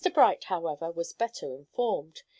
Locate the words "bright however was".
0.15-1.13